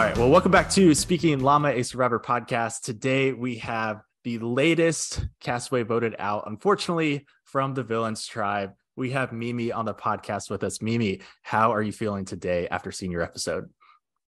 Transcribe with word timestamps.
All 0.00 0.06
right. 0.06 0.16
Well, 0.16 0.30
welcome 0.30 0.50
back 0.50 0.70
to 0.70 0.94
Speaking 0.94 1.40
Llama, 1.40 1.72
a 1.72 1.82
Survivor 1.82 2.18
podcast. 2.18 2.80
Today 2.80 3.34
we 3.34 3.56
have 3.56 4.00
the 4.24 4.38
latest 4.38 5.26
castaway 5.40 5.82
voted 5.82 6.16
out, 6.18 6.44
unfortunately, 6.46 7.26
from 7.44 7.74
the 7.74 7.82
Villains 7.82 8.26
tribe. 8.26 8.72
We 8.96 9.10
have 9.10 9.30
Mimi 9.30 9.72
on 9.72 9.84
the 9.84 9.92
podcast 9.92 10.48
with 10.48 10.64
us. 10.64 10.80
Mimi, 10.80 11.20
how 11.42 11.74
are 11.74 11.82
you 11.82 11.92
feeling 11.92 12.24
today 12.24 12.66
after 12.70 12.90
seeing 12.90 13.12
your 13.12 13.20
episode? 13.20 13.68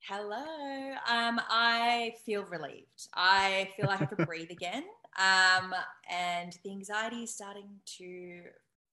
Hello. 0.08 0.42
Um, 1.06 1.38
I 1.50 2.14
feel 2.24 2.44
relieved. 2.44 3.08
I 3.12 3.68
feel 3.76 3.88
like 3.88 4.00
I 4.00 4.06
can 4.06 4.24
breathe 4.24 4.50
again. 4.50 4.84
Um, 5.18 5.74
and 6.10 6.56
the 6.64 6.70
anxiety 6.70 7.24
is 7.24 7.34
starting 7.34 7.68
to 7.98 8.40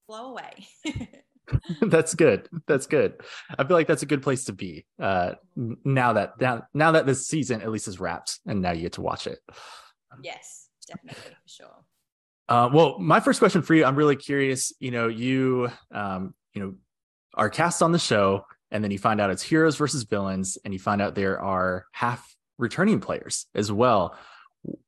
flow 0.08 0.32
away. 0.32 0.68
that's 1.82 2.14
good. 2.14 2.48
That's 2.68 2.88
good. 2.88 3.16
I 3.58 3.64
feel 3.64 3.78
like 3.78 3.88
that's 3.88 4.04
a 4.04 4.08
good 4.08 4.22
place 4.22 4.46
to 4.46 4.54
be. 4.54 4.86
Uh, 5.00 5.34
now 5.56 6.14
that 6.14 6.40
now, 6.40 6.68
now 6.74 6.92
that 6.92 7.06
this 7.06 7.28
season 7.28 7.62
at 7.62 7.72
least 7.72 7.88
is 7.88 8.00
wrapped, 8.00 8.40
and 8.46 8.62
now 8.62 8.72
you 8.72 8.82
get 8.82 8.94
to 8.94 9.02
watch 9.02 9.28
it. 9.28 9.40
Yes, 10.22 10.70
definitely 10.88 11.22
for 11.22 11.48
sure. 11.48 11.86
Uh, 12.48 12.70
well, 12.72 13.00
my 13.00 13.20
first 13.20 13.40
question 13.40 13.62
for 13.62 13.74
you, 13.74 13.86
I'm 13.86 13.96
really 13.96 14.16
curious. 14.16 14.72
You 14.80 14.92
know, 14.92 15.08
you 15.08 15.70
um, 15.92 16.34
you 16.54 16.62
know, 16.62 16.76
are 17.34 17.50
cast 17.50 17.82
on 17.82 17.92
the 17.92 18.00
show, 18.00 18.46
and 18.72 18.84
then 18.84 18.92
you 18.92 19.00
find 19.00 19.20
out 19.20 19.30
it's 19.30 19.44
heroes 19.44 19.76
versus 19.78 20.04
villains, 20.04 20.58
and 20.64 20.74
you 20.74 20.80
find 20.80 21.02
out 21.02 21.16
there 21.16 21.40
are 21.42 21.86
half 21.92 22.36
returning 22.58 23.00
players 23.00 23.48
as 23.56 23.72
well. 23.72 24.18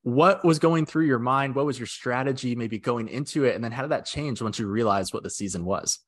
What 0.02 0.44
was 0.44 0.58
going 0.58 0.88
through 0.88 1.06
your 1.06 1.20
mind? 1.20 1.54
What 1.54 1.66
was 1.66 1.78
your 1.78 1.88
strategy, 1.88 2.56
maybe 2.56 2.80
going 2.80 3.08
into 3.10 3.44
it, 3.44 3.56
and 3.56 3.64
then 3.64 3.72
how 3.72 3.84
did 3.84 3.92
that 3.92 4.06
change 4.06 4.42
once 4.42 4.60
you 4.60 4.68
realized 4.68 5.14
what 5.14 5.24
the 5.24 5.30
season 5.30 5.66
was? 5.66 6.00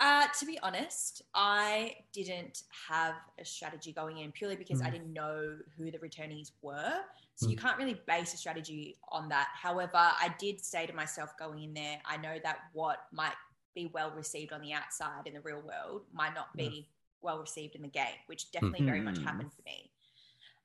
Uh, 0.00 0.26
to 0.38 0.46
be 0.46 0.58
honest, 0.62 1.22
I 1.34 1.96
didn't 2.12 2.62
have 2.88 3.14
a 3.40 3.44
strategy 3.44 3.92
going 3.92 4.18
in 4.18 4.30
purely 4.30 4.54
because 4.54 4.80
mm. 4.80 4.86
I 4.86 4.90
didn't 4.90 5.12
know 5.12 5.56
who 5.76 5.90
the 5.90 5.98
returnees 5.98 6.52
were. 6.62 7.00
So 7.34 7.46
mm. 7.46 7.50
you 7.50 7.56
can't 7.56 7.76
really 7.76 8.00
base 8.06 8.32
a 8.32 8.36
strategy 8.36 8.96
on 9.10 9.28
that. 9.30 9.48
However, 9.54 9.96
I 9.96 10.32
did 10.38 10.64
say 10.64 10.86
to 10.86 10.92
myself 10.92 11.36
going 11.36 11.64
in 11.64 11.74
there, 11.74 11.98
I 12.06 12.16
know 12.16 12.36
that 12.44 12.58
what 12.72 13.06
might 13.12 13.34
be 13.74 13.90
well 13.92 14.12
received 14.12 14.52
on 14.52 14.60
the 14.60 14.72
outside 14.72 15.26
in 15.26 15.34
the 15.34 15.40
real 15.40 15.62
world 15.62 16.02
might 16.12 16.34
not 16.34 16.56
be 16.56 16.64
yeah. 16.64 16.82
well 17.22 17.40
received 17.40 17.74
in 17.74 17.82
the 17.82 17.88
game, 17.88 18.06
which 18.26 18.52
definitely 18.52 18.80
mm-hmm. 18.80 18.88
very 18.88 19.00
much 19.00 19.16
mm-hmm. 19.16 19.26
happened 19.26 19.52
for 19.52 19.62
me. 19.66 19.90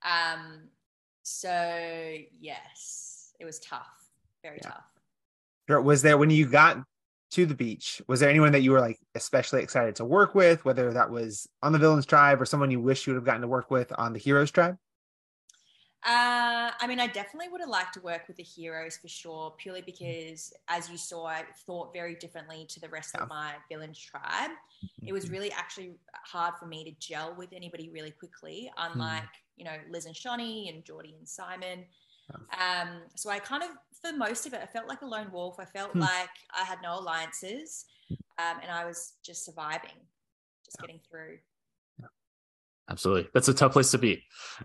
Um, 0.03 0.59
so 1.23 2.17
yes, 2.39 3.33
it 3.39 3.45
was 3.45 3.59
tough, 3.59 4.09
very 4.43 4.59
yeah. 4.61 4.69
tough. 5.67 5.83
Was 5.83 6.01
there 6.03 6.17
when 6.17 6.29
you 6.29 6.45
got 6.45 6.83
to 7.33 7.45
the 7.45 7.55
beach 7.55 8.01
was 8.07 8.19
there 8.19 8.29
anyone 8.29 8.51
that 8.51 8.61
you 8.61 8.71
were 8.71 8.79
like 8.79 8.99
especially 9.15 9.61
excited 9.61 9.95
to 9.95 10.05
work 10.05 10.35
with 10.35 10.63
whether 10.65 10.93
that 10.93 11.09
was 11.09 11.47
on 11.61 11.71
the 11.71 11.79
villains 11.79 12.05
tribe 12.05 12.41
or 12.41 12.45
someone 12.45 12.71
you 12.71 12.79
wish 12.79 13.05
you 13.05 13.13
would 13.13 13.17
have 13.17 13.25
gotten 13.25 13.41
to 13.41 13.47
work 13.47 13.71
with 13.71 13.91
on 13.97 14.13
the 14.13 14.19
heroes 14.19 14.51
tribe 14.51 14.77
uh, 16.05 16.71
I 16.81 16.85
mean, 16.85 16.99
I 16.99 17.07
definitely 17.07 17.47
would 17.47 17.61
have 17.61 17.69
liked 17.69 17.93
to 17.93 18.01
work 18.01 18.27
with 18.27 18.35
the 18.35 18.43
heroes 18.43 18.97
for 18.97 19.07
sure, 19.07 19.53
purely 19.57 19.81
because, 19.81 20.51
as 20.67 20.89
you 20.89 20.97
saw, 20.97 21.27
I 21.27 21.43
thought 21.65 21.93
very 21.93 22.15
differently 22.15 22.65
to 22.71 22.79
the 22.81 22.89
rest 22.89 23.15
of 23.15 23.29
my 23.29 23.53
villains 23.71 23.97
tribe. 23.97 24.51
It 25.01 25.13
was 25.13 25.25
mm-hmm. 25.25 25.33
really 25.33 25.51
actually 25.53 25.93
hard 26.25 26.55
for 26.59 26.65
me 26.65 26.83
to 26.83 26.91
gel 26.99 27.33
with 27.37 27.53
anybody 27.53 27.89
really 27.89 28.11
quickly, 28.11 28.69
unlike, 28.77 29.23
you 29.55 29.63
know, 29.63 29.77
Liz 29.89 30.05
and 30.05 30.13
Shonee 30.13 30.73
and 30.73 30.83
Jordie 30.83 31.15
and 31.17 31.27
Simon. 31.27 31.85
Um, 32.31 33.01
so 33.15 33.29
I 33.29 33.39
kind 33.39 33.63
of, 33.63 33.69
for 34.01 34.15
most 34.15 34.45
of 34.45 34.53
it, 34.53 34.61
I 34.61 34.65
felt 34.65 34.87
like 34.87 35.01
a 35.01 35.05
lone 35.05 35.31
wolf. 35.31 35.55
I 35.59 35.65
felt 35.65 35.91
hmm. 35.91 35.99
like 35.99 36.29
I 36.55 36.63
had 36.63 36.79
no 36.81 36.99
alliances, 36.99 37.85
um, 38.11 38.59
and 38.61 38.71
I 38.71 38.85
was 38.85 39.13
just 39.25 39.45
surviving, 39.45 39.97
just 40.65 40.77
getting 40.79 40.99
through. 41.09 41.37
Absolutely, 42.89 43.29
that's 43.33 43.47
a 43.47 43.53
tough 43.53 43.73
place 43.73 43.91
to 43.91 43.97
be. 43.97 44.23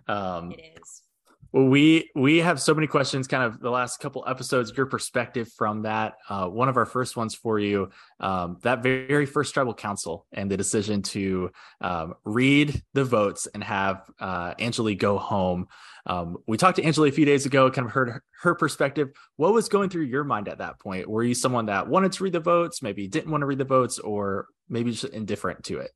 Um, 0.09 0.53
it 0.53 0.79
is. 0.81 1.03
Well, 1.51 1.65
we 1.65 2.11
we 2.15 2.39
have 2.39 2.61
so 2.61 2.75
many 2.75 2.87
questions. 2.87 3.27
Kind 3.27 3.43
of 3.43 3.59
the 3.59 3.71
last 3.71 4.01
couple 4.01 4.23
episodes, 4.27 4.71
your 4.77 4.85
perspective 4.85 5.51
from 5.57 5.83
that. 5.83 6.15
Uh, 6.29 6.47
one 6.47 6.69
of 6.69 6.77
our 6.77 6.85
first 6.85 7.17
ones 7.17 7.35
for 7.35 7.59
you, 7.59 7.89
um, 8.21 8.59
that 8.63 8.83
very 8.83 9.25
first 9.25 9.55
tribal 9.55 9.73
council 9.73 10.27
and 10.31 10.51
the 10.51 10.59
decision 10.59 11.01
to 11.03 11.51
um, 11.81 12.15
read 12.25 12.83
the 12.93 13.05
votes 13.05 13.49
and 13.55 13.65
have 13.65 14.03
uh, 14.21 14.53
Angeli 14.59 14.95
go 14.95 15.17
home. 15.17 15.69
Um, 16.05 16.37
we 16.47 16.59
talked 16.59 16.77
to 16.77 16.85
Angeli 16.85 17.09
a 17.09 17.13
few 17.13 17.25
days 17.25 17.47
ago, 17.47 17.71
kind 17.71 17.87
of 17.87 17.93
heard 17.93 18.11
her, 18.11 18.25
her 18.43 18.55
perspective. 18.55 19.09
What 19.37 19.55
was 19.55 19.71
going 19.71 19.89
through 19.89 20.05
your 20.05 20.25
mind 20.25 20.49
at 20.49 20.59
that 20.59 20.79
point? 20.81 21.09
Were 21.09 21.25
you 21.25 21.35
someone 21.35 21.67
that 21.67 21.89
wanted 21.89 22.13
to 22.13 22.25
read 22.25 22.35
the 22.35 22.41
votes, 22.41 22.83
maybe 22.83 23.09
didn't 23.09 23.31
want 23.31 23.41
to 23.41 23.47
read 23.47 23.59
the 23.59 23.65
votes, 23.65 23.99
or 23.99 24.49
maybe 24.69 24.91
just 24.91 25.05
indifferent 25.15 25.65
to 25.65 25.79
it? 25.79 25.93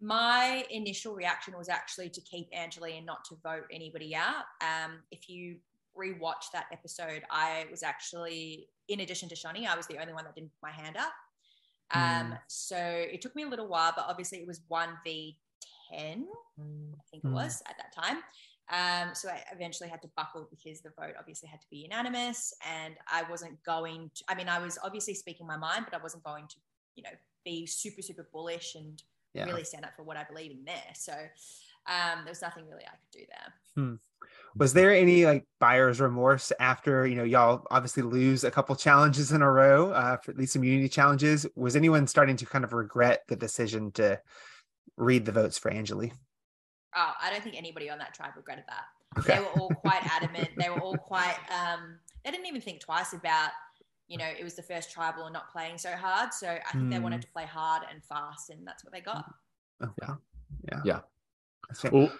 My 0.00 0.64
initial 0.70 1.14
reaction 1.14 1.56
was 1.56 1.68
actually 1.68 2.10
to 2.10 2.20
keep 2.20 2.48
Angeli 2.52 2.96
and 2.98 3.06
not 3.06 3.24
to 3.26 3.36
vote 3.42 3.64
anybody 3.72 4.14
out. 4.14 4.44
Um, 4.60 4.98
if 5.10 5.28
you 5.28 5.56
rewatch 5.98 6.50
that 6.52 6.66
episode, 6.72 7.22
I 7.30 7.66
was 7.70 7.82
actually, 7.82 8.68
in 8.88 9.00
addition 9.00 9.28
to 9.30 9.34
Shonee, 9.34 9.66
I 9.66 9.76
was 9.76 9.86
the 9.86 9.98
only 9.98 10.12
one 10.12 10.24
that 10.24 10.34
didn't 10.34 10.50
put 10.50 10.68
my 10.68 10.70
hand 10.70 10.96
up. 10.96 11.12
Um, 11.92 12.32
mm. 12.32 12.38
So 12.48 12.76
it 12.76 13.20
took 13.20 13.34
me 13.34 13.44
a 13.44 13.48
little 13.48 13.68
while, 13.68 13.92
but 13.96 14.06
obviously 14.08 14.38
it 14.38 14.46
was 14.46 14.60
1v10, 14.70 15.34
I 15.92 16.04
think 17.10 17.24
mm. 17.24 17.30
it 17.30 17.32
was 17.32 17.62
at 17.68 17.76
that 17.78 17.94
time. 17.94 18.18
Um, 18.68 19.14
so 19.14 19.28
I 19.28 19.42
eventually 19.54 19.88
had 19.88 20.02
to 20.02 20.08
buckle 20.16 20.48
because 20.50 20.80
the 20.80 20.90
vote 20.98 21.14
obviously 21.18 21.48
had 21.48 21.60
to 21.60 21.66
be 21.70 21.78
unanimous 21.78 22.52
and 22.66 22.94
I 23.10 23.22
wasn't 23.30 23.62
going 23.62 24.10
to, 24.16 24.24
I 24.28 24.34
mean, 24.34 24.48
I 24.48 24.58
was 24.58 24.76
obviously 24.82 25.14
speaking 25.14 25.46
my 25.46 25.56
mind, 25.56 25.86
but 25.88 25.98
I 25.98 26.02
wasn't 26.02 26.24
going 26.24 26.48
to, 26.48 26.56
you 26.96 27.04
know, 27.04 27.10
be 27.44 27.64
super, 27.66 28.02
super 28.02 28.28
bullish 28.32 28.74
and 28.74 29.00
yeah. 29.36 29.44
really 29.44 29.64
stand 29.64 29.84
up 29.84 29.94
for 29.96 30.02
what 30.02 30.16
I 30.16 30.24
believe 30.24 30.50
in 30.50 30.64
there. 30.64 30.92
So 30.94 31.12
um, 31.12 32.24
there 32.24 32.30
was 32.30 32.42
nothing 32.42 32.64
really 32.66 32.84
I 32.84 32.90
could 32.90 33.20
do 33.20 33.24
there. 33.28 33.54
Hmm. 33.74 33.94
Was 34.56 34.72
there 34.72 34.94
any 34.94 35.26
like 35.26 35.44
buyer's 35.60 36.00
remorse 36.00 36.50
after 36.58 37.06
you 37.06 37.14
know 37.14 37.24
y'all 37.24 37.66
obviously 37.70 38.02
lose 38.02 38.42
a 38.42 38.50
couple 38.50 38.74
challenges 38.74 39.32
in 39.32 39.42
a 39.42 39.50
row, 39.50 39.90
uh, 39.90 40.16
for 40.16 40.30
at 40.30 40.38
least 40.38 40.56
immunity 40.56 40.88
challenges? 40.88 41.46
Was 41.54 41.76
anyone 41.76 42.06
starting 42.06 42.36
to 42.36 42.46
kind 42.46 42.64
of 42.64 42.72
regret 42.72 43.22
the 43.28 43.36
decision 43.36 43.92
to 43.92 44.18
read 44.96 45.26
the 45.26 45.32
votes 45.32 45.58
for 45.58 45.70
Angeli? 45.70 46.12
Oh, 46.96 47.12
I 47.20 47.30
don't 47.30 47.42
think 47.42 47.56
anybody 47.56 47.90
on 47.90 47.98
that 47.98 48.14
tribe 48.14 48.32
regretted 48.34 48.64
that. 48.68 49.20
Okay. 49.20 49.34
They 49.34 49.40
were 49.40 49.60
all 49.60 49.68
quite 49.68 50.04
adamant. 50.10 50.48
they 50.56 50.70
were 50.70 50.80
all 50.80 50.96
quite. 50.96 51.36
Um, 51.50 51.98
they 52.24 52.30
didn't 52.30 52.46
even 52.46 52.62
think 52.62 52.80
twice 52.80 53.12
about 53.12 53.50
you 54.08 54.18
know, 54.18 54.26
it 54.26 54.44
was 54.44 54.54
the 54.54 54.62
first 54.62 54.90
tribal 54.92 55.24
and 55.24 55.32
not 55.32 55.50
playing 55.50 55.78
so 55.78 55.90
hard. 55.90 56.32
So 56.32 56.48
I 56.48 56.72
think 56.72 56.84
mm. 56.84 56.90
they 56.90 56.98
wanted 56.98 57.16
hmm. 57.16 57.22
to 57.22 57.28
play 57.28 57.44
hard 57.44 57.82
and 57.90 58.04
fast, 58.04 58.50
and 58.50 58.66
that's 58.66 58.84
what 58.84 58.92
they 58.92 59.00
got. 59.00 59.24
Okay. 59.82 59.92
Oh, 60.02 60.16
yeah. 60.72 60.80
Yeah. 60.84 61.00
Yeah. 61.84 61.90
Well, 61.90 62.12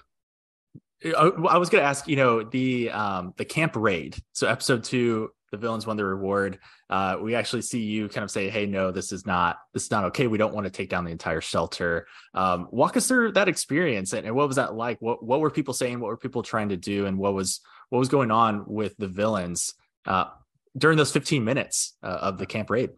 I 1.48 1.58
was 1.58 1.68
going 1.68 1.82
to 1.82 1.88
ask, 1.88 2.08
you 2.08 2.16
know, 2.16 2.42
the 2.42 2.90
um 2.90 3.34
the 3.36 3.44
camp 3.44 3.76
raid. 3.76 4.16
So 4.32 4.48
episode 4.48 4.82
two, 4.82 5.30
the 5.52 5.56
villains 5.56 5.86
won 5.86 5.96
the 5.96 6.04
reward. 6.04 6.58
Uh, 6.90 7.18
we 7.20 7.34
actually 7.34 7.62
see 7.62 7.80
you 7.80 8.08
kind 8.08 8.24
of 8.24 8.30
say, 8.30 8.48
"Hey, 8.48 8.66
no, 8.66 8.90
this 8.90 9.12
is 9.12 9.26
not 9.26 9.58
this 9.72 9.84
is 9.84 9.90
not 9.90 10.04
okay. 10.06 10.26
We 10.26 10.38
don't 10.38 10.54
want 10.54 10.64
to 10.64 10.70
take 10.70 10.88
down 10.88 11.04
the 11.04 11.10
entire 11.10 11.40
shelter." 11.40 12.06
Um, 12.34 12.68
walk 12.70 12.96
us 12.96 13.06
through 13.06 13.32
that 13.32 13.48
experience 13.48 14.12
and, 14.12 14.26
and 14.26 14.34
what 14.34 14.48
was 14.48 14.56
that 14.56 14.74
like? 14.74 15.00
What 15.00 15.22
what 15.22 15.40
were 15.40 15.50
people 15.50 15.74
saying? 15.74 16.00
What 16.00 16.08
were 16.08 16.16
people 16.16 16.42
trying 16.42 16.70
to 16.70 16.76
do? 16.76 17.06
And 17.06 17.18
what 17.18 17.34
was 17.34 17.60
what 17.90 17.98
was 17.98 18.08
going 18.08 18.30
on 18.30 18.64
with 18.66 18.96
the 18.96 19.08
villains? 19.08 19.74
Uh, 20.04 20.26
during 20.76 20.96
those 20.96 21.12
15 21.12 21.44
minutes 21.44 21.96
uh, 22.02 22.18
of 22.20 22.38
the 22.38 22.46
camp 22.46 22.70
raid? 22.70 22.90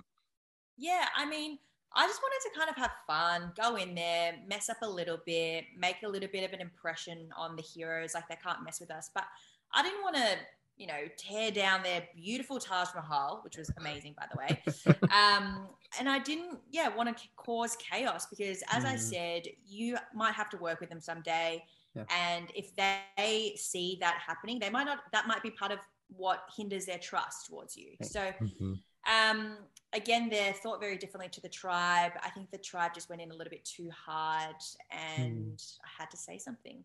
Yeah, 0.77 1.07
I 1.17 1.27
mean, 1.27 1.59
I 1.95 2.07
just 2.07 2.21
wanted 2.23 2.49
to 2.49 2.59
kind 2.59 2.71
of 2.71 2.77
have 2.77 2.93
fun, 3.07 3.53
go 3.57 3.77
in 3.77 3.95
there, 3.95 4.35
mess 4.47 4.69
up 4.69 4.77
a 4.83 4.89
little 4.89 5.19
bit, 5.25 5.65
make 5.77 5.97
a 6.05 6.09
little 6.09 6.29
bit 6.33 6.45
of 6.45 6.53
an 6.53 6.61
impression 6.61 7.29
on 7.37 7.57
the 7.57 7.63
heroes, 7.63 8.15
like 8.15 8.29
they 8.29 8.39
can't 8.43 8.63
mess 8.65 8.79
with 8.81 8.91
us. 8.91 9.11
But 9.15 9.25
I 9.73 9.83
didn't 9.83 10.03
want 10.03 10.17
to, 10.17 10.37
you 10.77 10.87
know, 10.87 11.01
tear 11.17 11.51
down 11.51 11.83
their 11.83 12.07
beautiful 12.15 12.59
Taj 12.59 12.89
Mahal, 12.95 13.41
which 13.43 13.57
was 13.57 13.71
amazing, 13.79 14.15
by 14.17 14.27
the 14.31 14.39
way. 14.39 14.63
um, 15.13 15.69
and 15.99 16.09
I 16.09 16.19
didn't, 16.19 16.59
yeah, 16.71 16.95
want 16.95 17.17
to 17.17 17.25
cause 17.37 17.77
chaos 17.77 18.27
because, 18.27 18.63
as 18.71 18.85
mm. 18.85 18.93
I 18.93 18.97
said, 18.97 19.43
you 19.67 19.97
might 20.15 20.35
have 20.35 20.51
to 20.51 20.57
work 20.59 20.81
with 20.81 20.91
them 20.91 21.01
someday. 21.01 21.65
Yeah. 21.95 22.05
And 22.11 22.53
if 22.55 22.77
they 22.77 23.55
see 23.57 23.97
that 24.01 24.19
happening, 24.25 24.59
they 24.59 24.71
might 24.71 24.85
not, 24.85 24.99
that 25.13 25.27
might 25.27 25.43
be 25.43 25.51
part 25.51 25.73
of 25.73 25.79
what 26.09 26.41
hinders 26.57 26.87
their 26.87 26.99
trust 26.99 27.47
towards 27.47 27.77
you. 27.77 27.91
So, 28.03 28.21
mm-hmm. 28.21 28.75
um, 29.13 29.57
again, 29.93 30.29
they're 30.29 30.53
thought 30.53 30.81
very 30.81 30.97
differently 30.97 31.29
to 31.33 31.41
the 31.41 31.49
tribe. 31.49 32.13
I 32.23 32.31
think 32.31 32.51
the 32.51 32.59
tribe 32.59 32.95
just 32.95 33.09
went 33.09 33.23
in 33.23 33.31
a 33.31 33.35
little 33.35 33.51
bit 33.51 33.65
too 33.65 33.91
hard, 33.91 34.57
and 34.91 35.57
mm. 35.57 35.79
I 35.85 36.03
had 36.03 36.11
to 36.11 36.17
say 36.17 36.39
something. 36.39 36.83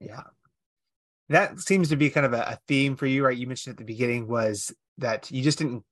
Yeah, 0.00 0.22
that 1.28 1.60
seems 1.60 1.88
to 1.90 1.96
be 1.96 2.10
kind 2.10 2.26
of 2.26 2.32
a, 2.32 2.40
a 2.40 2.58
theme 2.68 2.96
for 2.96 3.06
you, 3.06 3.24
right? 3.24 3.36
You 3.36 3.46
mentioned 3.46 3.74
at 3.74 3.78
the 3.78 3.84
beginning 3.84 4.28
was 4.28 4.72
that 4.98 5.30
you 5.30 5.42
just 5.42 5.58
didn't 5.58 5.84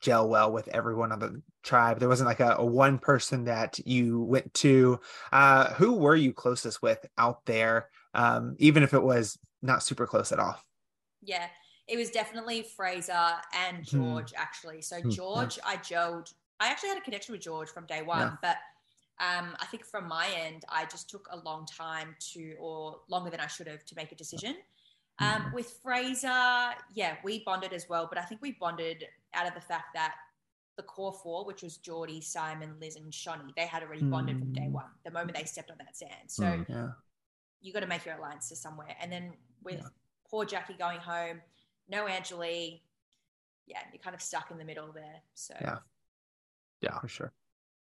gel 0.00 0.28
well 0.28 0.52
with 0.52 0.68
everyone 0.68 1.12
on 1.12 1.18
the 1.18 1.42
tribe. 1.62 1.98
There 1.98 2.08
wasn't 2.08 2.28
like 2.28 2.40
a, 2.40 2.56
a 2.58 2.64
one 2.64 2.98
person 2.98 3.44
that 3.44 3.78
you 3.86 4.22
went 4.22 4.52
to. 4.54 5.00
Uh, 5.32 5.72
who 5.74 5.94
were 5.94 6.16
you 6.16 6.32
closest 6.32 6.82
with 6.82 7.04
out 7.16 7.44
there, 7.46 7.88
um, 8.14 8.56
even 8.58 8.82
if 8.82 8.94
it 8.94 9.02
was 9.02 9.38
not 9.62 9.82
super 9.82 10.06
close 10.06 10.32
at 10.32 10.38
all? 10.38 10.60
Yeah, 11.22 11.46
it 11.88 11.96
was 11.96 12.10
definitely 12.10 12.62
Fraser 12.62 13.28
and 13.54 13.78
hmm. 13.78 13.82
George 13.82 14.32
actually. 14.36 14.82
So 14.82 15.00
George, 15.10 15.58
I 15.64 15.76
gelled. 15.76 16.32
I 16.60 16.68
actually 16.68 16.90
had 16.90 16.98
a 16.98 17.02
connection 17.02 17.32
with 17.32 17.40
George 17.42 17.68
from 17.70 17.86
day 17.86 18.02
one, 18.02 18.20
yeah. 18.20 18.36
but 18.42 18.56
Um, 19.20 19.56
I 19.58 19.66
think 19.66 19.84
from 19.84 20.06
my 20.06 20.28
end, 20.46 20.64
I 20.68 20.84
just 20.84 21.10
took 21.10 21.26
a 21.32 21.38
long 21.38 21.66
time 21.66 22.14
to, 22.32 22.54
or 22.60 23.00
longer 23.08 23.30
than 23.30 23.40
I 23.40 23.48
should 23.48 23.66
have, 23.66 23.84
to 23.86 23.94
make 23.96 24.12
a 24.12 24.14
decision. 24.14 24.54
Um, 25.18 25.42
Mm-hmm. 25.42 25.54
with 25.56 25.68
Fraser, 25.82 26.74
yeah, 26.94 27.16
we 27.24 27.42
bonded 27.44 27.72
as 27.72 27.88
well, 27.88 28.06
but 28.08 28.16
I 28.16 28.22
think 28.28 28.40
we 28.40 28.52
bonded 28.52 29.04
out 29.34 29.48
of 29.48 29.54
the 29.54 29.60
fact 29.60 29.86
that 29.94 30.14
the 30.76 30.84
core 30.84 31.12
four, 31.12 31.44
which 31.44 31.62
was 31.64 31.78
Jordie, 31.78 32.20
Simon, 32.22 32.76
Liz, 32.80 32.94
and 32.94 33.12
Shonee, 33.12 33.52
they 33.56 33.66
had 33.66 33.82
already 33.82 34.04
bonded 34.04 34.38
from 34.38 34.52
day 34.52 34.68
Mm. 34.68 34.78
one, 34.82 34.90
the 35.04 35.10
moment 35.10 35.36
they 35.36 35.42
stepped 35.46 35.72
on 35.72 35.78
that 35.78 35.96
sand. 35.96 36.30
So 36.30 36.44
Mm. 36.44 36.68
Yeah. 36.68 36.90
you 37.60 37.72
got 37.72 37.80
to 37.80 37.88
make 37.88 38.04
your 38.06 38.14
alliance 38.14 38.48
to 38.50 38.56
somewhere. 38.56 38.94
And 39.00 39.10
then 39.10 39.36
with 39.64 39.80
Yeah. 39.80 39.88
poor 40.30 40.44
Jackie 40.44 40.74
going 40.74 41.00
home, 41.00 41.42
no 41.88 42.06
Angeli, 42.06 42.82
yeah, 43.66 43.78
you're 43.92 44.00
kind 44.00 44.14
of 44.14 44.22
stuck 44.22 44.50
in 44.50 44.58
the 44.58 44.64
middle 44.64 44.92
there. 44.92 45.22
So 45.34 45.54
Yeah. 45.60 45.78
yeah, 46.80 46.98
For 47.00 47.08
sure. 47.08 47.32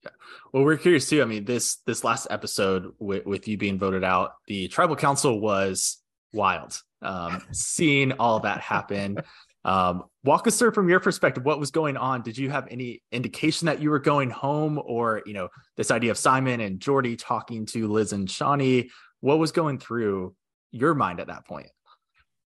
Yeah. 0.04 0.10
Well, 0.52 0.64
we're 0.64 0.76
curious 0.76 1.08
too. 1.08 1.22
I 1.22 1.26
mean, 1.26 1.44
this 1.44 1.76
this 1.86 2.02
last 2.02 2.26
episode 2.30 2.92
with, 2.98 3.24
with 3.24 3.46
you 3.46 3.56
being 3.56 3.78
voted 3.78 4.02
out, 4.04 4.32
the 4.48 4.68
tribal 4.68 4.96
council 4.96 5.40
was 5.40 6.02
wild. 6.32 6.80
Um, 7.02 7.42
seeing 7.52 8.12
all 8.12 8.40
that 8.40 8.60
happen. 8.60 9.18
Um, 9.64 10.04
walk 10.24 10.48
us 10.48 10.58
through 10.58 10.72
from 10.72 10.88
your 10.88 10.98
perspective 10.98 11.44
what 11.44 11.60
was 11.60 11.70
going 11.70 11.96
on. 11.96 12.22
Did 12.22 12.36
you 12.36 12.50
have 12.50 12.66
any 12.68 13.00
indication 13.12 13.66
that 13.66 13.80
you 13.80 13.90
were 13.90 14.00
going 14.00 14.30
home, 14.30 14.80
or 14.84 15.22
you 15.24 15.34
know, 15.34 15.48
this 15.76 15.92
idea 15.92 16.10
of 16.10 16.18
Simon 16.18 16.60
and 16.60 16.80
Jordie 16.80 17.16
talking 17.16 17.64
to 17.66 17.86
Liz 17.86 18.12
and 18.12 18.26
Shonee? 18.26 18.90
What 19.20 19.38
was 19.38 19.52
going 19.52 19.78
through 19.78 20.34
your 20.72 20.94
mind 20.94 21.20
at 21.20 21.28
that 21.28 21.46
point? 21.46 21.68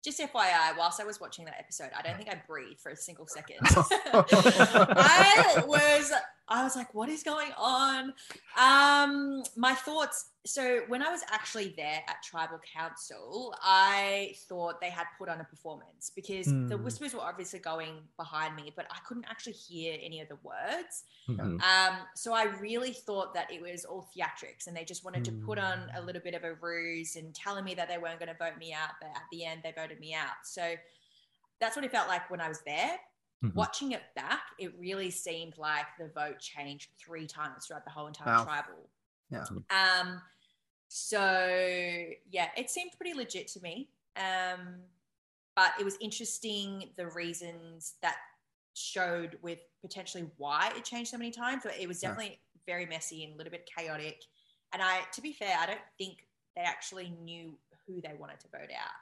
Just 0.06 0.20
FYI, 0.20 0.78
whilst 0.78 1.00
I 1.00 1.04
was 1.04 1.20
watching 1.20 1.44
that 1.46 1.56
episode, 1.58 1.90
I 1.96 2.00
don't 2.00 2.16
think 2.16 2.30
I 2.30 2.40
breathed 2.46 2.80
for 2.80 2.90
a 2.90 2.96
single 2.96 3.26
second. 3.26 3.56
I 3.62 5.64
was 5.66 6.12
I 6.48 6.62
was 6.62 6.76
like, 6.76 6.94
what 6.94 7.08
is 7.08 7.22
going 7.24 7.50
on? 7.58 8.14
Um, 8.56 9.42
my 9.56 9.74
thoughts. 9.74 10.30
So 10.46 10.82
when 10.86 11.02
I 11.02 11.10
was 11.10 11.22
actually 11.32 11.74
there 11.76 12.02
at 12.08 12.22
Tribal 12.22 12.60
Council, 12.72 13.52
I 13.60 14.36
thought 14.48 14.80
they 14.80 14.90
had 14.90 15.06
put 15.18 15.28
on 15.28 15.40
a 15.40 15.44
performance 15.44 16.12
because 16.14 16.46
the 16.46 16.76
Hmm. 16.76 16.84
whispers 16.84 17.14
were 17.14 17.20
obviously 17.20 17.58
going 17.58 18.06
behind 18.16 18.54
me, 18.54 18.72
but 18.76 18.86
I 18.90 18.98
couldn't 19.08 19.24
actually 19.28 19.54
hear 19.54 19.98
any 20.00 20.20
of 20.20 20.28
the 20.28 20.36
words. 20.36 21.02
Mhm. 21.28 21.60
Um, 21.60 22.06
so 22.14 22.32
I 22.32 22.44
really 22.44 22.92
thought 22.92 23.34
that 23.34 23.50
it 23.52 23.60
was 23.60 23.84
all 23.84 24.08
theatrics 24.16 24.68
and 24.68 24.76
they 24.76 24.84
just 24.84 25.04
wanted 25.04 25.24
to 25.24 25.32
put 25.32 25.58
on 25.58 25.90
a 25.96 26.00
Mm. 26.00 26.06
little 26.06 26.22
bit 26.22 26.34
of 26.34 26.44
a 26.44 26.54
ruse 26.54 27.16
and 27.16 27.34
telling 27.34 27.64
me 27.64 27.74
that 27.74 27.88
they 27.88 27.98
weren't 27.98 28.20
going 28.20 28.32
to 28.32 28.38
vote 28.38 28.56
me 28.56 28.72
out, 28.72 28.90
but 29.00 29.10
at 29.10 29.24
the 29.32 29.44
end 29.44 29.62
they 29.64 29.72
voted 29.72 29.98
me 29.98 30.14
out. 30.14 30.36
So 30.44 30.76
that's 31.58 31.74
what 31.74 31.84
it 31.84 31.90
felt 31.90 32.06
like 32.06 32.30
when 32.30 32.40
I 32.40 32.48
was 32.48 32.60
there. 32.62 33.00
Mhm. 33.42 33.66
Watching 33.66 33.92
it 33.92 34.02
back, 34.14 34.42
it 34.58 34.78
really 34.78 35.10
seemed 35.10 35.56
like 35.58 35.86
the 35.98 36.08
vote 36.08 36.40
changed 36.40 36.90
three 36.98 37.26
times 37.26 37.66
throughout 37.66 37.84
the 37.84 37.90
whole 37.90 38.06
entire 38.06 38.34
Wow. 38.34 38.36
tribal. 38.36 38.90
Yeah. 39.30 39.46
Um, 39.70 40.22
so 40.88 41.36
yeah, 42.30 42.50
it 42.56 42.70
seemed 42.70 42.92
pretty 42.96 43.14
legit 43.14 43.48
to 43.48 43.60
me. 43.62 43.90
Um, 44.16 44.84
but 45.56 45.72
it 45.80 45.84
was 45.84 45.96
interesting 46.00 46.92
the 46.96 47.08
reasons 47.08 47.96
that 48.02 48.18
showed 48.74 49.38
with 49.42 49.60
potentially 49.82 50.30
why 50.36 50.72
it 50.76 50.84
changed 50.84 51.10
so 51.10 51.18
many 51.18 51.30
times. 51.30 51.62
But 51.64 51.78
it 51.78 51.88
was 51.88 52.00
Yeah. 52.02 52.16
definitely 52.16 52.40
very 52.66 52.86
messy 52.86 53.24
and 53.24 53.34
a 53.34 53.36
little 53.36 53.50
bit 53.52 53.66
chaotic. 53.66 54.22
And 54.72 54.82
I, 54.82 55.02
to 55.14 55.22
be 55.22 55.32
fair, 55.32 55.56
I 55.58 55.66
don't 55.66 55.80
think 55.98 56.28
they 56.56 56.62
actually 56.62 57.10
knew 57.10 57.58
who 57.86 58.00
they 58.02 58.14
wanted 58.14 58.40
to 58.40 58.48
vote 58.48 58.70
out. 58.76 58.92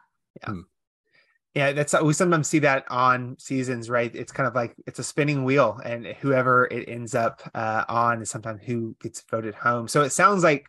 Yeah, 0.43 0.63
that's 1.55 2.01
we 2.03 2.13
sometimes 2.13 2.49
see 2.49 2.59
that 2.61 2.85
on 2.91 3.37
seasons, 3.39 3.89
right? 3.89 4.15
It's 4.15 4.33
kind 4.33 4.49
of 4.49 4.55
like 4.55 4.75
it's 4.87 4.99
a 4.99 5.05
spinning 5.05 5.45
wheel, 5.45 5.81
and 5.85 6.05
whoever 6.07 6.67
it 6.67 6.89
ends 6.89 7.15
up 7.15 7.43
uh, 7.55 7.85
on 7.89 8.23
is 8.23 8.31
sometimes 8.31 8.63
who 8.65 8.97
gets 9.01 9.23
voted 9.31 9.55
home. 9.55 9.87
So 9.87 10.03
it 10.03 10.11
sounds 10.11 10.43
like, 10.43 10.67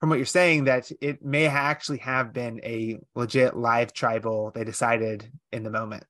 from 0.00 0.08
what 0.08 0.16
you're 0.16 0.26
saying, 0.26 0.64
that 0.64 0.90
it 1.02 1.22
may 1.22 1.46
actually 1.46 1.98
have 1.98 2.32
been 2.32 2.60
a 2.64 2.98
legit 3.14 3.56
live 3.56 3.92
tribal. 3.92 4.50
They 4.54 4.64
decided 4.64 5.30
in 5.52 5.62
the 5.62 5.70
moment. 5.70 6.04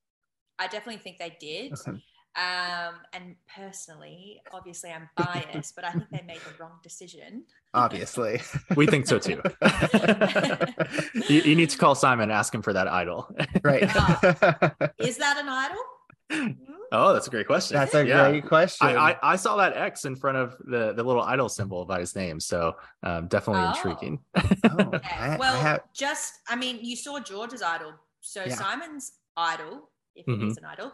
I 0.60 0.68
definitely 0.68 0.98
think 0.98 1.18
they 1.18 1.36
did. 1.40 1.72
Okay. 1.88 1.98
Um, 2.38 2.94
and 3.12 3.34
personally, 3.52 4.40
obviously, 4.52 4.90
I'm 4.92 5.08
biased, 5.16 5.74
but 5.74 5.84
I 5.84 5.90
think 5.90 6.04
they 6.12 6.22
made 6.24 6.38
the 6.38 6.62
wrong 6.62 6.78
decision. 6.84 7.42
Obviously, 7.74 8.40
We 8.76 8.86
think 8.86 9.08
so 9.08 9.18
too. 9.18 9.42
you, 11.28 11.40
you 11.42 11.56
need 11.56 11.70
to 11.70 11.78
call 11.78 11.94
Simon 11.96 12.24
and 12.24 12.32
ask 12.32 12.54
him 12.54 12.62
for 12.62 12.72
that 12.72 12.86
idol. 12.88 13.28
right? 13.62 13.82
Is 14.98 15.16
that 15.18 15.36
an 15.38 15.48
idol? 15.48 16.54
oh, 16.92 17.12
that's 17.12 17.26
a 17.26 17.30
great 17.30 17.46
question. 17.46 17.76
that's 17.76 17.94
a 17.94 18.06
Yeah. 18.06 18.30
great 18.30 18.46
question. 18.46 18.86
I, 18.86 19.10
I, 19.12 19.16
I 19.32 19.36
saw 19.36 19.56
that 19.56 19.76
X 19.76 20.04
in 20.04 20.14
front 20.14 20.36
of 20.36 20.56
the, 20.64 20.92
the 20.92 21.02
little 21.02 21.22
idol 21.22 21.48
symbol 21.48 21.84
by 21.86 22.00
his 22.00 22.14
name. 22.14 22.38
So 22.38 22.76
um, 23.02 23.26
definitely 23.28 23.62
Oh. 23.64 23.68
intriguing. 23.70 24.20
Oh, 24.36 24.90
Okay. 24.94 25.08
I- 25.16 25.34
I 25.34 25.36
well, 25.38 25.58
have- 25.60 25.80
just 25.94 26.34
I 26.48 26.54
mean, 26.56 26.78
you 26.82 26.96
saw 26.96 27.18
George's 27.18 27.62
idol, 27.62 27.94
so 28.20 28.44
Yeah. 28.44 28.54
Simon's 28.54 29.12
idol, 29.36 29.90
if 30.14 30.28
it 30.28 30.30
Mhm. 30.30 30.50
is 30.50 30.56
an 30.58 30.64
idol, 30.66 30.92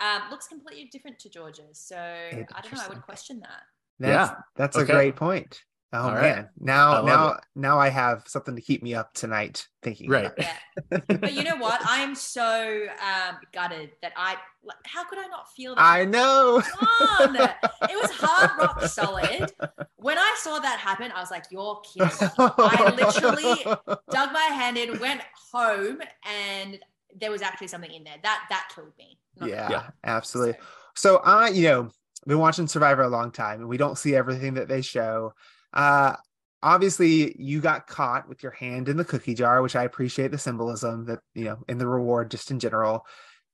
um, 0.00 0.22
looks 0.30 0.48
completely 0.48 0.88
different 0.92 1.18
to 1.20 1.28
George's. 1.28 1.78
So 1.78 1.96
I 1.96 2.44
don't 2.62 2.72
know. 2.74 2.82
I 2.84 2.88
would 2.88 3.02
question 3.02 3.40
that. 3.40 3.62
That's, 3.98 4.30
Yeah. 4.30 4.36
that's 4.56 4.76
Okay. 4.76 4.92
a 4.92 4.94
great 4.94 5.16
point. 5.16 5.62
Oh 5.94 6.04
All 6.04 6.14
right. 6.14 6.22
man, 6.36 6.48
now 6.58 7.02
now 7.02 7.32
it. 7.32 7.40
now 7.54 7.78
I 7.78 7.90
have 7.90 8.22
something 8.26 8.56
to 8.56 8.62
keep 8.62 8.82
me 8.82 8.94
up 8.94 9.12
tonight 9.12 9.68
thinking. 9.82 10.08
Right. 10.08 10.24
about. 10.24 10.38
Yeah. 10.38 11.00
but 11.06 11.34
you 11.34 11.44
know 11.44 11.56
what? 11.56 11.86
I 11.86 11.98
am 11.98 12.14
so 12.14 12.86
um, 12.98 13.36
gutted 13.52 13.90
that 14.00 14.12
I. 14.16 14.36
Like, 14.64 14.78
how 14.86 15.04
could 15.04 15.18
I 15.18 15.26
not 15.26 15.50
feel 15.54 15.74
that? 15.74 15.82
I 15.84 16.06
know. 16.06 16.62
Come 16.64 16.88
on. 17.28 17.36
It 17.36 18.00
was 18.00 18.10
hard 18.12 18.50
rock 18.58 18.80
solid. 18.86 19.52
When 19.96 20.16
I 20.16 20.34
saw 20.38 20.60
that 20.60 20.78
happen, 20.78 21.12
I 21.14 21.20
was 21.20 21.30
like, 21.30 21.44
"You're 21.50 21.82
kidding." 21.84 22.08
I 22.38 22.94
literally 22.96 23.62
dug 24.10 24.32
my 24.32 24.48
hand 24.50 24.78
in, 24.78 24.98
went 24.98 25.20
home, 25.52 25.98
and 26.24 26.78
there 27.18 27.30
was 27.30 27.42
actually 27.42 27.68
something 27.68 27.90
in 27.92 28.04
there 28.04 28.16
that 28.22 28.44
that 28.50 28.70
killed 28.74 28.92
me. 28.98 29.18
Not 29.38 29.48
yeah, 29.48 29.70
Yeah. 29.70 29.90
absolutely. 30.04 30.56
So 30.94 31.16
I, 31.18 31.48
you 31.48 31.68
know, 31.68 31.90
been 32.26 32.38
watching 32.38 32.66
Survivor 32.68 33.02
a 33.02 33.08
long 33.08 33.30
time, 33.30 33.60
and 33.60 33.68
we 33.68 33.76
don't 33.76 33.98
see 33.98 34.14
everything 34.14 34.54
that 34.54 34.68
they 34.68 34.82
show. 34.82 35.32
Uh, 35.72 36.16
obviously, 36.62 37.34
you 37.40 37.60
got 37.60 37.86
caught 37.86 38.28
with 38.28 38.42
your 38.42 38.52
hand 38.52 38.88
in 38.88 38.96
the 38.96 39.04
cookie 39.04 39.34
jar, 39.34 39.62
which 39.62 39.76
I 39.76 39.84
appreciate 39.84 40.30
the 40.30 40.38
symbolism 40.38 41.06
that 41.06 41.20
you 41.34 41.44
know 41.44 41.58
in 41.68 41.78
the 41.78 41.86
reward, 41.86 42.30
just 42.30 42.50
in 42.50 42.58
general. 42.58 43.06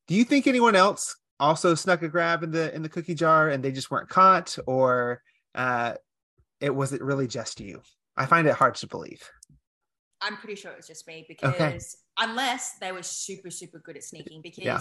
Do 0.07 0.15
you 0.15 0.25
think 0.25 0.47
anyone 0.47 0.75
else 0.75 1.17
also 1.41 1.75
snuck 1.75 2.03
a 2.03 2.09
grab 2.09 2.43
in 2.43 2.51
the 2.51 2.75
in 2.75 2.83
the 2.83 2.89
cookie 2.89 3.15
jar 3.15 3.49
and 3.49 3.63
they 3.63 3.73
just 3.73 3.91
weren't 3.91 4.09
caught, 4.09 4.59
or 4.67 5.23
uh, 5.55 5.95
it 6.61 6.75
was 6.75 6.93
it 6.93 7.03
really 7.03 7.29
just 7.29 7.61
you? 7.61 7.81
I 8.17 8.27
find 8.27 8.49
it 8.49 8.55
hard 8.55 8.75
to 8.77 8.87
believe. 8.89 9.23
I'm 10.21 10.37
pretty 10.37 10.57
sure 10.57 10.73
it 10.73 10.77
was 10.77 10.87
just 10.87 11.07
me 11.07 11.25
because 11.29 11.55
Okay. 11.55 11.79
unless 12.19 12.79
they 12.79 12.93
were 12.93 13.03
super 13.03 13.51
super 13.51 13.79
good 13.79 13.97
at 13.97 14.05
sneaking, 14.05 14.43
because 14.43 14.65
Yeah. 14.65 14.81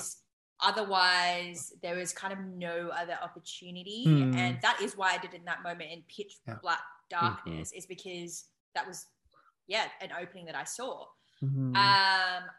otherwise 0.61 1.73
there 1.81 1.95
was 1.95 2.13
kind 2.13 2.33
of 2.33 2.39
no 2.39 2.89
other 2.89 3.17
opportunity, 3.21 4.03
Hmm. 4.05 4.35
and 4.35 4.61
that 4.61 4.81
is 4.81 4.95
why 4.97 5.13
I 5.13 5.17
did 5.17 5.33
in 5.33 5.45
that 5.45 5.61
moment 5.63 5.91
in 5.91 6.03
pitch 6.03 6.39
Yeah. 6.47 6.53
Mm-hmm. 6.53 6.61
black 6.61 6.81
darkness, 7.09 7.71
is 7.71 7.85
because 7.85 8.49
that 8.73 8.85
was 8.87 9.05
yeah 9.67 9.89
an 10.01 10.11
opening 10.11 10.45
that 10.45 10.55
I 10.55 10.63
saw. 10.63 11.05
Mhm. 11.43 11.75
Um, 11.75 12.49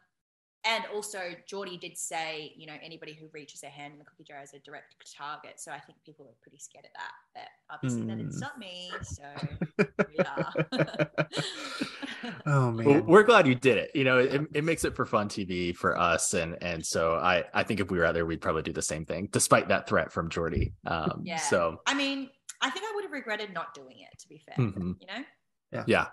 and 0.68 0.84
also, 0.94 1.18
Jordie 1.50 1.78
did 1.78 1.96
say, 1.96 2.52
you 2.56 2.66
know, 2.66 2.74
anybody 2.82 3.14
who 3.14 3.26
reaches 3.32 3.60
their 3.62 3.70
hand 3.70 3.94
in 3.94 3.98
the 3.98 4.04
cookie 4.04 4.24
jar 4.24 4.42
is 4.42 4.52
a 4.52 4.58
direct 4.58 4.94
target. 5.16 5.54
So 5.58 5.72
I 5.72 5.78
think 5.80 5.96
people 6.04 6.26
are 6.26 6.34
pretty 6.42 6.58
scared 6.58 6.84
of 6.84 6.90
that. 6.94 7.12
But 7.34 7.74
obviously, 7.74 8.02
that 8.06 8.18
didn't 8.18 8.34
Hmm. 8.34 8.60
me. 8.60 8.90
So 9.02 9.22
here 9.78 10.06
we 10.08 10.18
are. 10.24 10.54
oh 12.46 12.70
Well, 12.70 12.72
man. 12.72 13.06
we're 13.06 13.22
glad 13.22 13.46
you 13.46 13.54
did 13.54 13.78
it. 13.78 13.90
You 13.94 14.04
know, 14.04 14.18
it, 14.18 14.42
it 14.54 14.64
makes 14.64 14.84
it 14.84 14.94
for 14.94 15.06
fun 15.06 15.28
TV 15.28 15.74
for 15.74 15.98
us, 15.98 16.34
and 16.34 16.56
and 16.62 16.84
so 16.84 17.14
I 17.14 17.44
I 17.54 17.62
think 17.62 17.80
if 17.80 17.90
we 17.90 17.98
were 17.98 18.04
out 18.04 18.14
there, 18.14 18.26
we'd 18.26 18.40
probably 18.40 18.62
do 18.62 18.72
the 18.72 18.82
same 18.82 19.04
thing, 19.06 19.28
despite 19.32 19.68
that 19.68 19.88
threat 19.88 20.12
from 20.12 20.28
Jordie. 20.28 20.72
Um, 20.86 21.22
yeah. 21.24 21.36
So 21.38 21.80
I 21.86 21.94
mean, 21.94 22.28
I 22.60 22.70
think 22.70 22.84
I 22.84 22.92
would 22.94 23.04
have 23.04 23.12
regretted 23.12 23.52
not 23.54 23.74
doing 23.74 24.00
it. 24.00 24.18
To 24.20 24.28
be 24.28 24.38
fair, 24.44 24.56
Mhm. 24.56 24.96
you 25.00 25.06
know. 25.06 25.84
yeah, 25.86 26.06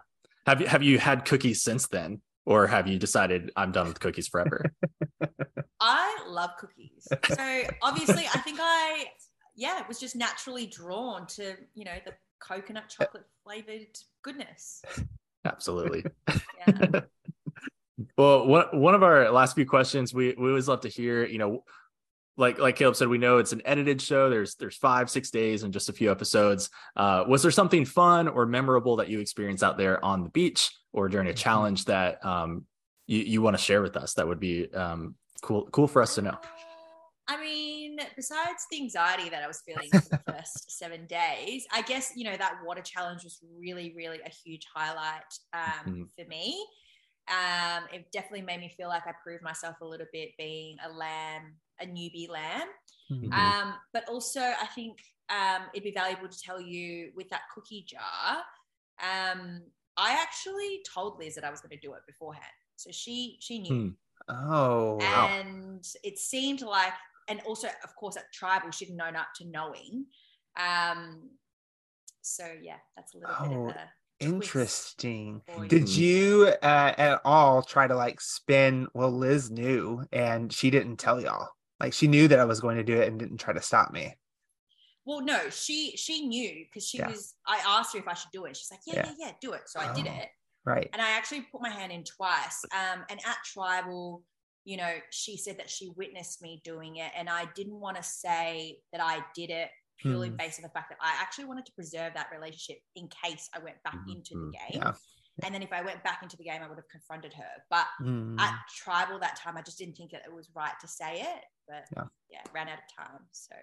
have 0.45 0.61
you 0.61 0.67
have 0.67 0.83
you 0.83 0.97
had 0.99 1.25
cookies 1.25 1.61
since 1.61 1.87
then, 1.87 2.21
or 2.45 2.67
have 2.67 2.87
you 2.87 2.97
decided 2.97 3.51
I'm 3.55 3.71
done 3.71 3.87
with 3.87 3.99
cookies 3.99 4.27
forever? 4.27 4.65
I 5.79 6.17
love 6.27 6.51
cookies. 6.59 7.07
So 7.27 7.61
obviously, 7.81 8.25
I 8.33 8.39
think 8.39 8.59
I, 8.61 9.05
yeah, 9.55 9.81
was 9.87 9.99
just 9.99 10.15
naturally 10.15 10.67
drawn 10.67 11.27
to, 11.27 11.55
you 11.73 11.85
know, 11.85 11.97
the 12.05 12.13
coconut 12.39 12.89
chocolate 12.89 13.25
flavored 13.43 13.97
goodness. 14.23 14.81
Absolutely. 15.45 16.05
Yeah. 16.67 17.01
Well, 18.17 18.45
one 18.45 18.65
one 18.73 18.93
of 18.93 19.03
our 19.03 19.31
last 19.31 19.55
few 19.55 19.65
questions, 19.65 20.13
we 20.13 20.35
we 20.37 20.49
always 20.49 20.67
love 20.67 20.81
to 20.81 20.89
hear. 20.89 21.25
You 21.25 21.37
know, 21.37 21.63
like 22.37 22.59
like 22.59 22.75
Caleb 22.75 22.95
said, 22.95 23.07
we 23.07 23.17
know 23.17 23.37
it's 23.37 23.53
an 23.53 23.61
edited 23.65 24.01
show. 24.01 24.29
There's 24.29 24.55
there's 24.55 24.75
five 24.75 25.09
six 25.09 25.29
days 25.29 25.63
and 25.63 25.71
just 25.73 25.89
a 25.89 25.93
few 25.93 26.11
episodes. 26.11 26.69
Uh, 26.95 27.23
was 27.27 27.41
there 27.41 27.51
something 27.51 27.85
fun 27.85 28.27
or 28.27 28.45
memorable 28.45 28.97
that 28.97 29.09
you 29.09 29.19
experienced 29.19 29.63
out 29.63 29.77
there 29.77 30.03
on 30.03 30.23
the 30.23 30.29
beach 30.29 30.71
or 30.91 31.07
during 31.07 31.27
a 31.27 31.33
challenge 31.33 31.85
that 31.85 32.23
um, 32.25 32.65
you 33.07 33.19
you 33.19 33.41
want 33.41 33.55
to 33.57 33.61
share 33.61 33.81
with 33.81 33.95
us? 33.95 34.15
That 34.15 34.27
would 34.27 34.39
be 34.39 34.71
um, 34.73 35.15
cool 35.41 35.67
cool 35.71 35.87
for 35.87 36.01
us 36.01 36.15
to 36.15 36.21
know. 36.21 36.37
I 37.27 37.41
mean, 37.41 37.97
besides 38.15 38.67
the 38.69 38.77
anxiety 38.77 39.29
that 39.29 39.41
I 39.43 39.47
was 39.47 39.63
feeling 39.65 39.89
for 39.89 39.99
the 40.09 40.21
first 40.33 40.77
seven 40.77 41.07
days, 41.07 41.65
I 41.73 41.81
guess 41.81 42.11
you 42.15 42.25
know 42.25 42.35
that 42.37 42.57
water 42.65 42.81
challenge 42.81 43.23
was 43.23 43.39
really, 43.57 43.93
really 43.95 44.19
a 44.25 44.29
huge 44.29 44.67
highlight 44.73 45.23
um, 45.53 45.85
Mhm. 45.87 46.07
for 46.17 46.29
me. 46.29 46.63
Um, 47.27 47.85
it 47.91 48.11
definitely 48.11 48.43
made 48.43 48.59
me 48.59 48.69
feel 48.69 48.87
like 48.89 49.07
I 49.07 49.13
proved 49.23 49.43
myself 49.43 49.81
a 49.81 49.85
little 49.85 50.07
bit 50.13 50.31
being 50.37 50.77
a 50.85 50.89
lamb, 50.91 51.57
a 51.79 51.85
newbie 51.85 52.29
lamb. 52.29 52.67
Mhm. 53.09 53.23
Mhm. 53.29 53.57
Um, 53.63 53.75
but 53.93 54.07
also, 54.09 54.41
I 54.41 54.67
think 54.75 54.99
um, 55.29 55.63
it'd 55.73 55.83
be 55.83 55.91
valuable 55.91 56.29
to 56.29 56.39
tell 56.39 56.61
you 56.61 57.11
with 57.15 57.29
that 57.29 57.43
cookie 57.53 57.83
jar. 57.87 58.43
Um, 59.01 59.71
I 59.97 60.13
actually 60.13 60.83
told 60.93 61.19
Liz 61.19 61.35
that 61.35 61.43
I 61.43 61.49
was 61.51 61.61
going 61.61 61.71
to 61.71 61.79
do 61.79 61.93
it 61.93 62.01
beforehand, 62.07 62.53
so 62.75 62.91
she 62.91 63.37
she 63.41 63.59
knew, 63.59 63.75
Hmm. 63.75 63.89
Oh, 64.27 64.95
wow. 64.97 65.39
and 65.39 65.85
it 66.03 66.17
seemed 66.17 66.61
like, 66.61 66.93
and 67.27 67.41
also, 67.41 67.67
of 67.83 67.95
course, 67.95 68.17
at 68.17 68.31
tribal, 68.33 68.71
she'd 68.71 68.91
known 68.91 69.15
up 69.15 69.27
to 69.35 69.45
knowing. 69.45 70.07
Um, 70.57 71.31
so 72.21 72.47
yeah, 72.61 72.79
that's 72.95 73.15
a 73.15 73.19
little 73.19 73.37
bit 73.41 73.51
Oh, 73.51 73.67
of 73.67 73.75
a 73.75 73.91
Interesting. 74.19 75.41
Did 75.67 75.89
you 75.89 76.53
uh, 76.61 76.93
at 76.97 77.21
all 77.25 77.61
try 77.61 77.87
to 77.87 77.95
like 77.95 78.21
spin? 78.21 78.87
Well, 78.93 79.11
Liz 79.11 79.51
knew 79.51 80.03
and 80.11 80.51
she 80.51 80.69
didn't 80.69 80.97
tell 80.97 81.21
y'all. 81.21 81.49
Like 81.79 81.93
she 81.93 82.07
knew 82.07 82.27
that 82.29 82.39
I 82.39 82.45
was 82.45 82.61
going 82.61 82.77
to 82.77 82.83
do 82.83 82.95
it 83.01 83.07
and 83.07 83.19
didn't 83.19 83.37
try 83.37 83.53
to 83.53 83.61
stop 83.61 83.91
me. 83.91 84.15
Well, 85.05 85.21
no, 85.21 85.49
she 85.49 85.95
she 85.97 86.25
knew 86.27 86.65
because 86.65 86.87
she 86.87 86.97
Yeah. 86.97 87.09
was. 87.09 87.35
I 87.45 87.57
asked 87.65 87.93
her 87.93 87.99
if 87.99 88.07
I 88.07 88.13
should 88.13 88.31
do 88.31 88.45
it. 88.45 88.57
She's 88.57 88.71
like, 88.71 88.79
yeah, 88.87 88.95
Yeah. 88.95 89.05
yeah, 89.17 89.25
yeah, 89.27 89.31
do 89.41 89.53
it. 89.53 89.63
So 89.67 89.79
I 89.79 89.93
did 89.93 90.07
Oh. 90.07 90.11
it. 90.13 90.29
Right. 90.65 90.89
and 90.93 91.01
I 91.01 91.11
actually 91.11 91.41
put 91.51 91.61
my 91.61 91.69
hand 91.69 91.91
in 91.91 92.03
twice. 92.03 92.65
Um, 92.71 93.05
and 93.11 93.19
at 93.23 93.37
tribal, 93.45 94.23
you 94.63 94.77
know, 94.77 94.95
she 95.11 95.37
said 95.37 95.59
that 95.59 95.69
she 95.69 95.89
witnessed 95.89 96.41
me 96.41 96.59
doing 96.63 96.95
it, 96.95 97.11
and 97.15 97.29
I 97.29 97.45
didn't 97.53 97.79
want 97.79 97.97
to 97.97 98.03
say 98.03 98.79
that 98.91 98.99
I 98.99 99.23
did 99.35 99.51
it 99.51 99.69
purely 99.97 100.29
Hmm. 100.29 100.35
based 100.37 100.59
on 100.59 100.63
the 100.63 100.69
fact 100.69 100.89
that 100.89 100.97
I 101.01 101.15
actually 101.21 101.45
wanted 101.45 101.65
to 101.67 101.71
preserve 101.73 102.13
that 102.15 102.27
relationship 102.31 102.79
in 102.95 103.09
case 103.23 103.49
I 103.53 103.59
went 103.59 103.81
back 103.83 103.97
into 104.07 104.33
the 104.35 104.51
game. 104.51 104.81
Yeah. 104.81 104.93
And 105.43 105.53
then 105.53 105.61
if 105.61 105.73
I 105.73 105.81
went 105.81 106.01
back 106.03 106.23
into 106.23 106.37
the 106.37 106.45
game, 106.45 106.61
I 106.63 106.67
would 106.69 106.77
have 106.77 106.87
confronted 106.89 107.33
her. 107.33 107.49
But 107.69 107.87
Mm. 108.01 108.39
at 108.39 108.57
tribal 108.73 109.19
that 109.19 109.35
time, 109.35 109.57
I 109.57 109.61
just 109.61 109.77
didn't 109.77 109.95
think 109.95 110.11
that 110.11 110.21
it 110.25 110.33
was 110.33 110.49
right 110.55 110.73
to 110.79 110.87
say 110.87 111.21
it. 111.21 111.43
But 111.67 111.85
Yeah. 111.95 112.03
yeah, 112.29 112.41
ran 112.53 112.69
out 112.69 112.79
of 112.79 113.05
time. 113.05 113.27
So 113.31 113.55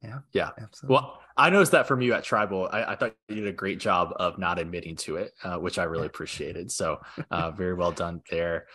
yeah, 0.00 0.20
yeah, 0.32 0.50
Absolutely. 0.58 0.94
Well, 0.94 1.20
I 1.36 1.50
noticed 1.50 1.72
that 1.72 1.88
from 1.88 2.00
you 2.00 2.14
at 2.14 2.22
Tribal. 2.22 2.68
I, 2.72 2.92
I 2.92 2.96
thought 2.96 3.16
you 3.28 3.34
did 3.34 3.48
a 3.48 3.52
great 3.52 3.80
job 3.80 4.12
of 4.16 4.38
not 4.38 4.58
admitting 4.60 4.94
to 4.96 5.16
it, 5.16 5.32
uh, 5.42 5.56
which 5.56 5.76
I 5.78 5.82
really 5.84 6.06
appreciated. 6.06 6.70
So, 6.70 7.00
uh, 7.32 7.50
very 7.50 7.74
well 7.74 7.90
done 7.92 8.22
there. 8.30 8.68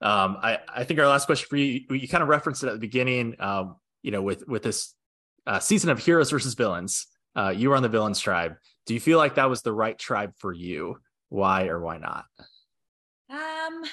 Um, 0.00 0.38
I, 0.42 0.58
I 0.74 0.84
think 0.84 0.98
our 0.98 1.06
last 1.06 1.26
question 1.26 1.46
for 1.50 1.58
you, 1.58 1.82
you 1.90 2.08
kind 2.08 2.22
of 2.22 2.28
referenced 2.28 2.64
it 2.64 2.68
at 2.68 2.72
the 2.72 2.78
beginning. 2.78 3.36
Um, 3.38 3.76
you 4.02 4.10
know, 4.10 4.22
with 4.22 4.48
with 4.48 4.62
this 4.62 4.94
uh, 5.46 5.58
season 5.58 5.90
of 5.90 5.98
heroes 5.98 6.30
versus 6.30 6.54
villains, 6.54 7.06
uh, 7.36 7.52
you 7.56 7.70
were 7.70 7.76
on 7.76 7.82
the 7.82 7.88
villains 7.88 8.20
tribe. 8.20 8.56
Do 8.86 8.94
you 8.94 9.00
feel 9.00 9.18
like 9.18 9.36
that 9.36 9.48
was 9.50 9.62
the 9.62 9.72
right 9.72 9.98
tribe 9.98 10.32
for 10.38 10.52
you? 10.52 10.98
Why 11.28 11.68
or 11.68 11.80
why 11.80 11.98
not? 11.98 12.24
Um, 13.30 13.84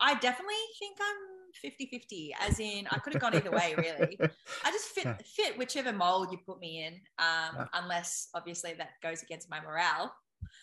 I 0.00 0.14
definitely 0.20 0.54
think 0.78 0.98
I'm 1.00 1.16
50 1.62 1.86
50, 1.86 2.34
as 2.40 2.60
in, 2.60 2.86
I 2.90 2.98
could 2.98 3.14
have 3.14 3.22
gone 3.22 3.34
either 3.34 3.50
way, 3.50 3.74
really. 3.78 4.18
I 4.64 4.70
just 4.70 4.88
fit 4.88 5.06
fit 5.26 5.56
whichever 5.56 5.92
mold 5.92 6.28
you 6.30 6.38
put 6.46 6.58
me 6.60 6.84
in, 6.84 6.94
um, 7.18 7.56
Yeah. 7.56 7.66
unless 7.74 8.28
obviously 8.34 8.74
that 8.74 8.90
goes 9.02 9.22
against 9.22 9.48
my 9.48 9.60
morale. 9.60 10.12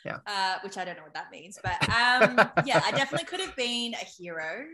Yeah. 0.06 0.18
Uh, 0.28 0.58
which 0.64 0.78
I 0.78 0.86
don't 0.86 0.96
know 0.98 1.04
what 1.04 1.16
that 1.16 1.32
means, 1.32 1.58
but 1.64 1.82
um, 1.90 2.38
yeah, 2.66 2.82
I 2.86 2.92
definitely 2.92 3.26
could 3.26 3.40
have 3.40 3.56
been 3.56 3.94
a 3.94 4.06
hero. 4.06 4.66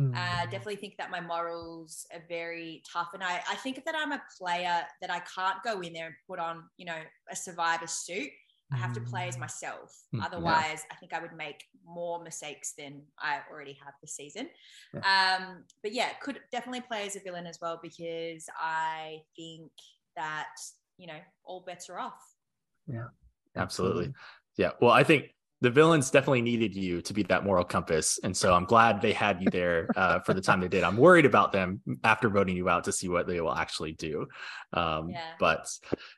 Mm. 0.00 0.12
Uh, 0.14 0.44
definitely 0.46 0.76
think 0.76 0.96
that 0.98 1.10
my 1.10 1.20
morals 1.20 2.06
are 2.12 2.22
very 2.28 2.82
tough, 2.90 3.10
and 3.14 3.22
I, 3.22 3.40
I 3.48 3.54
think 3.56 3.84
that 3.84 3.94
I'm 3.96 4.12
a 4.12 4.22
player 4.38 4.80
that 5.00 5.10
I 5.10 5.20
can't 5.20 5.62
go 5.64 5.80
in 5.80 5.92
there 5.92 6.06
and 6.06 6.14
put 6.28 6.38
on, 6.40 6.64
you 6.76 6.86
know, 6.86 6.98
a 7.30 7.36
survivor 7.36 7.86
suit. 7.86 8.30
I 8.72 8.76
have 8.76 8.92
to 8.94 9.00
play 9.00 9.28
as 9.28 9.36
Mm. 9.36 9.40
myself. 9.40 9.94
Mm, 10.12 10.18
yeah. 10.18 10.24
Otherwise, 10.26 10.82
I 10.90 10.96
think 10.96 11.12
I 11.12 11.20
would 11.20 11.34
make 11.34 11.62
more 11.84 12.24
mistakes 12.24 12.72
than 12.76 13.02
I 13.18 13.40
already 13.48 13.74
have 13.84 13.94
this 14.00 14.16
season. 14.16 14.48
Yeah. 14.92 15.36
Um, 15.38 15.64
but 15.82 15.92
yeah, 15.92 16.08
could 16.20 16.40
definitely 16.50 16.80
play 16.80 17.06
as 17.06 17.14
a 17.14 17.20
villain 17.20 17.46
as 17.46 17.58
well 17.60 17.78
because 17.80 18.46
I 18.58 19.20
think 19.36 19.70
that 20.16 20.48
you 20.96 21.06
know 21.06 21.18
all 21.44 21.60
bets 21.60 21.88
are 21.88 22.00
off. 22.00 22.20
Yeah, 22.86 23.08
absolutely. 23.54 24.12
Yeah. 24.56 24.70
Well, 24.80 24.92
I 24.92 25.02
think 25.04 25.34
the 25.64 25.70
villains 25.70 26.10
definitely 26.10 26.42
needed 26.42 26.74
you 26.74 27.00
to 27.00 27.14
be 27.14 27.22
that 27.22 27.42
moral 27.42 27.64
compass. 27.64 28.20
And 28.22 28.36
so 28.36 28.52
I'm 28.52 28.66
glad 28.66 29.00
they 29.00 29.14
had 29.14 29.40
you 29.40 29.48
there 29.48 29.88
uh, 29.96 30.20
for 30.20 30.34
the 30.34 30.42
time 30.42 30.60
they 30.60 30.68
did. 30.68 30.84
I'm 30.84 30.98
worried 30.98 31.24
about 31.24 31.52
them 31.52 31.80
after 32.04 32.28
voting 32.28 32.54
you 32.54 32.68
out 32.68 32.84
to 32.84 32.92
see 32.92 33.08
what 33.08 33.26
they 33.26 33.40
will 33.40 33.54
actually 33.54 33.92
do. 33.92 34.26
Um, 34.74 35.08
Yeah. 35.08 35.22
But 35.40 35.70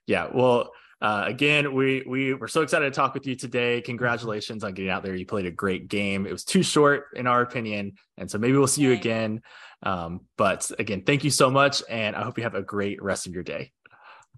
yeah, 0.08 0.26
well, 0.34 0.72
uh, 1.00 1.24
again, 1.26 1.74
we 1.74 2.02
we 2.08 2.34
were 2.34 2.48
so 2.48 2.62
excited 2.62 2.86
to 2.86 2.90
talk 2.90 3.14
with 3.14 3.24
you 3.26 3.36
today. 3.36 3.82
Congratulations 3.82 4.64
on 4.64 4.74
getting 4.74 4.90
out 4.90 5.04
there. 5.04 5.14
You 5.14 5.26
played 5.26 5.46
a 5.46 5.50
great 5.52 5.86
game. 5.86 6.26
It 6.26 6.32
was 6.32 6.42
too 6.42 6.64
short, 6.64 7.04
in 7.14 7.28
our 7.28 7.42
opinion, 7.42 7.92
and 8.16 8.28
so 8.28 8.38
maybe 8.38 8.56
we'll 8.56 8.66
see 8.66 8.82
you 8.82 8.92
again. 8.92 9.42
Um, 9.82 10.22
but 10.36 10.68
again, 10.78 11.02
thank 11.02 11.22
you 11.22 11.30
so 11.30 11.50
much, 11.50 11.82
and 11.88 12.16
I 12.16 12.22
hope 12.22 12.38
you 12.38 12.44
have 12.44 12.54
a 12.54 12.62
great 12.62 13.00
rest 13.02 13.26
of 13.26 13.34
your 13.34 13.44
day. 13.44 13.72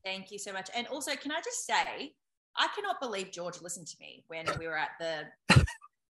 Thank 0.05 0.33
you 0.33 0.39
so 0.39 0.53
much. 0.53 0.69
And 0.75 0.87
also, 0.89 1.15
can 1.15 1.31
I 1.31 1.41
just 1.41 1.65
say, 1.65 2.13
I 2.59 2.69
cannot 2.75 3.01
believe 3.01 3.31
George 3.31 3.63
listened 3.63 3.87
to 3.89 3.97
me 4.01 4.25
when 4.27 4.47
we 4.59 4.67
were 4.67 4.77
at 4.77 4.91
the 4.99 5.63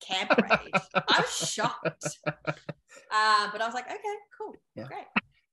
camp 0.07 0.31
rage. 0.43 0.83
I 0.95 1.21
was 1.21 1.35
shocked. 1.49 2.19
Uh, 2.27 3.49
but 3.53 3.61
I 3.61 3.67
was 3.67 3.75
like, 3.75 3.87
okay, 3.87 3.99
cool, 4.39 4.55
Yeah. 4.75 4.85
great. 4.85 5.05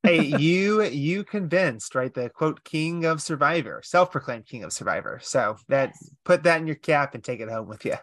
hey, 0.03 0.21
you 0.23 0.81
you 0.83 1.23
convinced, 1.23 1.95
right? 1.95 2.13
The 2.13 2.29
quote 2.29 2.63
king 2.63 3.05
of 3.05 3.21
survivor, 3.21 3.81
self-proclaimed 3.83 4.45
king 4.47 4.63
of 4.63 4.73
survivor. 4.73 5.19
So 5.23 5.57
that 5.69 5.89
Yes. 5.89 6.09
put 6.25 6.43
that 6.43 6.59
in 6.59 6.67
your 6.67 6.75
cap 6.75 7.15
and 7.15 7.23
take 7.23 7.39
it 7.39 7.49
home 7.49 7.67
with 7.67 7.85
you. 7.85 7.95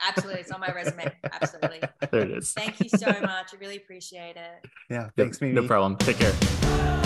Absolutely, 0.00 0.40
it's 0.40 0.50
on 0.50 0.60
my 0.60 0.72
resume. 0.72 1.12
Absolutely. 1.32 1.80
There 2.10 2.22
it 2.22 2.30
is. 2.32 2.52
Thank 2.52 2.80
you 2.80 2.88
so 2.88 3.06
much. 3.06 3.54
I 3.54 3.56
really 3.60 3.76
appreciate 3.76 4.36
it. 4.36 4.66
Yeah. 4.90 5.02
Yep, 5.04 5.12
Thanks, 5.16 5.40
Mimi. 5.40 5.54
no 5.60 5.66
problem. 5.66 5.96
Take 5.98 6.18
care. 6.18 7.01